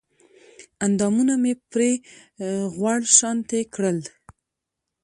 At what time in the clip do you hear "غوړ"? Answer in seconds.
2.75-2.99